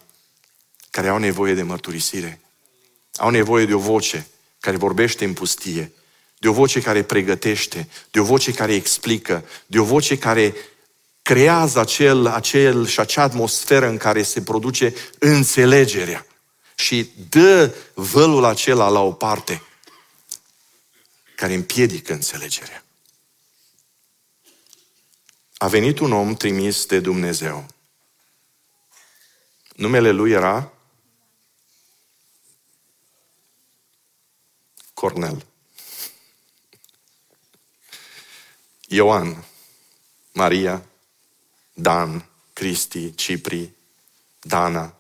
[0.91, 2.41] care au nevoie de mărturisire.
[3.17, 4.27] Au nevoie de o voce
[4.61, 5.93] care vorbește în pustie,
[6.39, 10.55] de o voce care pregătește, de o voce care explică, de o voce care
[11.23, 16.28] creează acel, acel și acea atmosferă în care se produce înțelegerea
[16.79, 19.63] și dă vălul acela la o parte
[21.37, 22.85] care împiedică înțelegerea.
[25.57, 27.67] A venit un om trimis de Dumnezeu.
[29.75, 30.73] Numele lui era
[34.95, 35.47] Cornel.
[38.87, 39.45] Ioan,
[40.33, 40.85] Maria,
[41.75, 43.71] Dan, Cristi, Cipri,
[44.41, 44.98] Dana.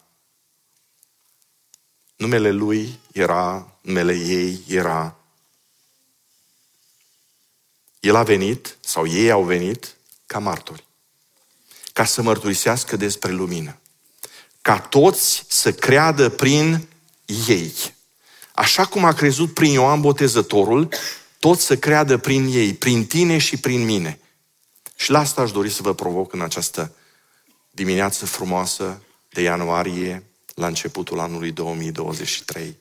[2.18, 5.16] Numele lui era, numele ei era.
[8.00, 9.96] El a venit, sau ei au venit,
[10.26, 10.84] ca martori,
[11.92, 13.78] ca să mărturisească despre lumină,
[14.62, 16.88] ca toți să creadă prin
[17.46, 17.74] ei.
[18.54, 20.88] Așa cum a crezut prin Ioan Botezătorul,
[21.38, 24.20] tot să creadă prin ei, prin tine și prin mine.
[24.96, 26.94] Și la asta aș dori să vă provoc în această
[27.70, 30.27] dimineață frumoasă de ianuarie,
[30.58, 32.76] la începutul anului 2023.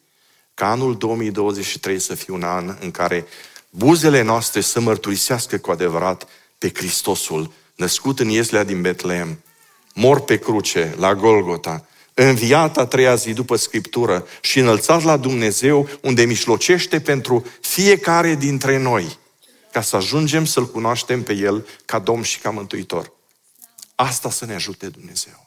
[0.53, 3.25] Ca anul 2023 să fie un an în care
[3.69, 9.39] buzele noastre să mărturisească cu adevărat pe Hristosul, născut în Ieslea din Betleem,
[9.93, 15.89] mor pe cruce, la Golgota, înviat a treia zi după Scriptură și înălțat la Dumnezeu,
[16.01, 19.17] unde mișlocește pentru fiecare dintre noi,
[19.71, 23.11] ca să ajungem să-L cunoaștem pe El ca Domn și ca Mântuitor.
[23.95, 25.46] Asta să ne ajute Dumnezeu.